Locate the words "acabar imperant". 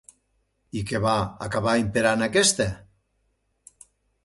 1.49-2.27